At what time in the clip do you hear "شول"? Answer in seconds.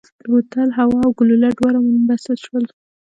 2.45-2.65